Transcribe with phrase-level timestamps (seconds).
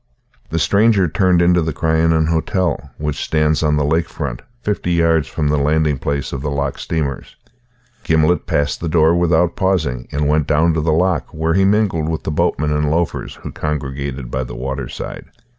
[0.49, 5.27] The stranger turned into the Crianan Hotel, which stands on the lake front, fifty yards
[5.27, 7.35] from the landing place of the loch steamers.
[8.03, 12.09] Gimblet passed the door without pausing and went down to the loch, where he mingled
[12.09, 15.25] with the boatmen and loafers who congregated by the waterside.